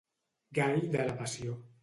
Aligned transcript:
Gall 0.59 0.81
de 0.97 1.05
la 1.11 1.15
passió. 1.21 1.61